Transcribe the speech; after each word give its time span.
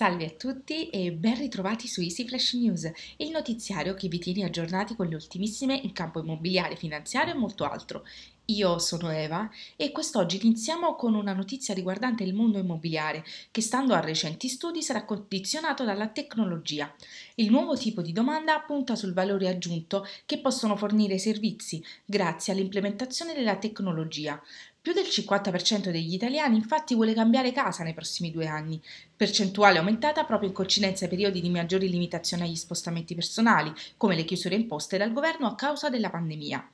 Salve 0.00 0.24
a 0.24 0.30
tutti 0.30 0.88
e 0.88 1.12
ben 1.12 1.36
ritrovati 1.36 1.86
su 1.86 2.00
Easy 2.00 2.26
Flash 2.26 2.54
News, 2.54 2.90
il 3.18 3.28
notiziario 3.28 3.92
che 3.92 4.08
vi 4.08 4.18
tiene 4.18 4.44
aggiornati 4.44 4.96
con 4.96 5.06
le 5.06 5.14
ultimissime 5.14 5.74
in 5.74 5.92
campo 5.92 6.20
immobiliare, 6.20 6.74
finanziario 6.74 7.34
e 7.34 7.36
molto 7.36 7.64
altro. 7.64 8.04
Io 8.50 8.80
sono 8.80 9.12
Eva 9.12 9.48
e 9.76 9.92
quest'oggi 9.92 10.44
iniziamo 10.44 10.96
con 10.96 11.14
una 11.14 11.32
notizia 11.32 11.72
riguardante 11.72 12.24
il 12.24 12.34
mondo 12.34 12.58
immobiliare 12.58 13.24
che 13.52 13.60
stando 13.60 13.94
a 13.94 14.00
recenti 14.00 14.48
studi 14.48 14.82
sarà 14.82 15.04
condizionato 15.04 15.84
dalla 15.84 16.08
tecnologia. 16.08 16.92
Il 17.36 17.52
nuovo 17.52 17.76
tipo 17.76 18.02
di 18.02 18.12
domanda 18.12 18.58
punta 18.58 18.96
sul 18.96 19.12
valore 19.12 19.48
aggiunto 19.48 20.04
che 20.26 20.40
possono 20.40 20.74
fornire 20.74 21.14
i 21.14 21.20
servizi 21.20 21.80
grazie 22.04 22.52
all'implementazione 22.52 23.34
della 23.34 23.54
tecnologia. 23.54 24.42
Più 24.82 24.92
del 24.94 25.04
50% 25.04 25.90
degli 25.90 26.14
italiani 26.14 26.56
infatti 26.56 26.96
vuole 26.96 27.14
cambiare 27.14 27.52
casa 27.52 27.84
nei 27.84 27.94
prossimi 27.94 28.32
due 28.32 28.48
anni, 28.48 28.82
percentuale 29.14 29.78
aumentata 29.78 30.24
proprio 30.24 30.48
in 30.48 30.54
coincidenza 30.56 31.04
ai 31.04 31.10
periodi 31.10 31.40
di 31.40 31.50
maggiori 31.50 31.88
limitazioni 31.88 32.42
agli 32.42 32.56
spostamenti 32.56 33.14
personali, 33.14 33.72
come 33.96 34.16
le 34.16 34.24
chiusure 34.24 34.56
imposte 34.56 34.98
dal 34.98 35.12
governo 35.12 35.46
a 35.46 35.54
causa 35.54 35.88
della 35.88 36.10
pandemia. 36.10 36.68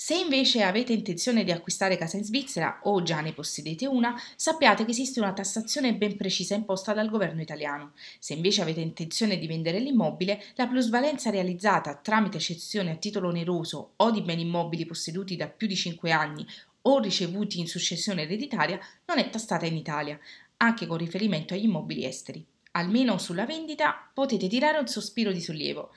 Se 0.00 0.14
invece 0.14 0.62
avete 0.62 0.92
intenzione 0.92 1.42
di 1.42 1.50
acquistare 1.50 1.96
casa 1.96 2.16
in 2.16 2.22
Svizzera 2.22 2.78
o 2.84 3.02
già 3.02 3.20
ne 3.20 3.32
possedete 3.32 3.84
una, 3.84 4.14
sappiate 4.36 4.84
che 4.84 4.92
esiste 4.92 5.18
una 5.18 5.32
tassazione 5.32 5.92
ben 5.92 6.16
precisa 6.16 6.54
imposta 6.54 6.94
dal 6.94 7.10
governo 7.10 7.42
italiano. 7.42 7.94
Se 8.20 8.32
invece 8.32 8.62
avete 8.62 8.78
intenzione 8.78 9.38
di 9.38 9.48
vendere 9.48 9.80
l'immobile, 9.80 10.40
la 10.54 10.68
plusvalenza 10.68 11.30
realizzata 11.30 11.96
tramite 11.96 12.38
cessione 12.38 12.92
a 12.92 12.94
titolo 12.96 13.26
oneroso 13.26 13.94
o 13.96 14.12
di 14.12 14.22
beni 14.22 14.42
immobili 14.42 14.86
posseduti 14.86 15.34
da 15.34 15.48
più 15.48 15.66
di 15.66 15.74
5 15.74 16.12
anni 16.12 16.46
o 16.82 17.00
ricevuti 17.00 17.58
in 17.58 17.66
successione 17.66 18.22
ereditaria 18.22 18.78
non 19.06 19.18
è 19.18 19.28
tassata 19.30 19.66
in 19.66 19.74
Italia, 19.74 20.16
anche 20.58 20.86
con 20.86 20.98
riferimento 20.98 21.54
agli 21.54 21.64
immobili 21.64 22.04
esteri 22.04 22.46
almeno 22.78 23.18
sulla 23.18 23.44
vendita, 23.44 24.08
potete 24.12 24.48
tirare 24.48 24.78
un 24.78 24.86
sospiro 24.86 25.32
di 25.32 25.40
sollievo. 25.40 25.90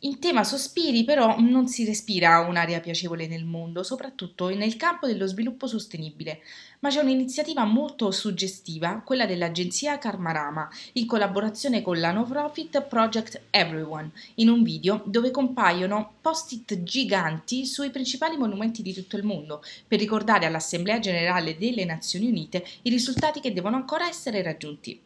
In 0.00 0.18
tema 0.18 0.44
sospiri, 0.44 1.04
però, 1.04 1.36
non 1.38 1.66
si 1.66 1.84
respira 1.84 2.40
un'aria 2.40 2.80
piacevole 2.80 3.26
nel 3.26 3.44
mondo, 3.44 3.82
soprattutto 3.82 4.48
nel 4.48 4.76
campo 4.76 5.06
dello 5.06 5.26
sviluppo 5.26 5.66
sostenibile, 5.66 6.40
ma 6.80 6.90
c'è 6.90 7.00
un'iniziativa 7.00 7.64
molto 7.64 8.10
suggestiva, 8.10 9.02
quella 9.04 9.26
dell'agenzia 9.26 9.98
Karmarama, 9.98 10.68
in 10.92 11.06
collaborazione 11.06 11.82
con 11.82 11.98
la 11.98 12.12
no-profit 12.12 12.82
Project 12.82 13.40
Everyone, 13.50 14.10
in 14.36 14.48
un 14.48 14.62
video 14.62 15.02
dove 15.06 15.30
compaiono 15.30 16.14
post-it 16.20 16.82
giganti 16.82 17.66
sui 17.66 17.90
principali 17.90 18.36
monumenti 18.36 18.82
di 18.82 18.92
tutto 18.92 19.16
il 19.16 19.24
mondo, 19.24 19.62
per 19.86 19.98
ricordare 19.98 20.46
all'Assemblea 20.46 20.98
Generale 20.98 21.56
delle 21.56 21.84
Nazioni 21.84 22.28
Unite 22.28 22.64
i 22.82 22.90
risultati 22.90 23.40
che 23.40 23.52
devono 23.52 23.76
ancora 23.76 24.06
essere 24.06 24.42
raggiunti. 24.42 25.00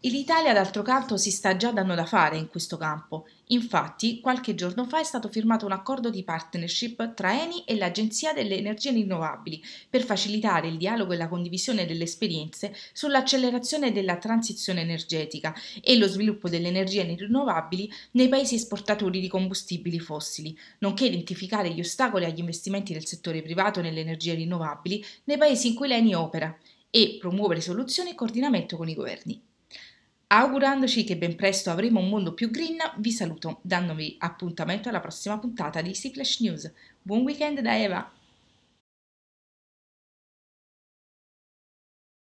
L'Italia, 0.00 0.52
d'altro 0.52 0.82
canto, 0.82 1.16
si 1.16 1.30
sta 1.30 1.56
già 1.56 1.72
dando 1.72 1.94
da 1.94 2.04
fare 2.04 2.36
in 2.36 2.48
questo 2.48 2.76
campo. 2.76 3.26
Infatti, 3.46 4.20
qualche 4.20 4.54
giorno 4.54 4.84
fa 4.84 5.00
è 5.00 5.04
stato 5.04 5.28
firmato 5.28 5.66
un 5.66 5.72
accordo 5.72 6.10
di 6.10 6.22
partnership 6.22 7.14
tra 7.14 7.32
Eni 7.42 7.64
e 7.64 7.76
l'Agenzia 7.76 8.32
delle 8.32 8.56
Energie 8.56 8.92
Rinnovabili 8.92 9.60
per 9.88 10.04
facilitare 10.04 10.68
il 10.68 10.76
dialogo 10.76 11.12
e 11.12 11.16
la 11.16 11.28
condivisione 11.28 11.86
delle 11.86 12.04
esperienze 12.04 12.72
sull'accelerazione 12.92 13.90
della 13.90 14.16
transizione 14.18 14.82
energetica 14.82 15.52
e 15.82 15.96
lo 15.96 16.06
sviluppo 16.06 16.48
delle 16.48 16.68
energie 16.68 17.02
rinnovabili 17.02 17.90
nei 18.12 18.28
paesi 18.28 18.54
esportatori 18.54 19.18
di 19.18 19.28
combustibili 19.28 19.98
fossili, 19.98 20.56
nonché 20.80 21.06
identificare 21.06 21.72
gli 21.72 21.80
ostacoli 21.80 22.26
agli 22.26 22.38
investimenti 22.38 22.92
del 22.92 23.06
settore 23.06 23.42
privato 23.42 23.80
nelle 23.80 24.00
energie 24.00 24.34
rinnovabili 24.34 25.04
nei 25.24 25.38
paesi 25.38 25.68
in 25.68 25.74
cui 25.74 25.88
l'Eni 25.88 26.14
opera 26.14 26.56
e 26.90 27.16
promuovere 27.18 27.60
soluzioni 27.60 28.10
e 28.10 28.14
coordinamento 28.14 28.76
con 28.76 28.88
i 28.88 28.94
governi. 28.94 29.42
Augurandoci 30.28 31.04
che 31.04 31.16
ben 31.16 31.36
presto 31.36 31.70
avremo 31.70 32.00
un 32.00 32.08
mondo 32.08 32.34
più 32.34 32.50
green, 32.50 32.78
vi 32.96 33.12
saluto 33.12 33.60
dandovi 33.62 34.16
appuntamento 34.18 34.88
alla 34.88 34.98
prossima 34.98 35.38
puntata 35.38 35.80
di 35.80 35.90
Easy 35.90 36.10
Flash 36.10 36.40
News. 36.40 36.72
Buon 37.00 37.22
weekend 37.22 37.60
da 37.60 37.78
Eva! 37.78 38.15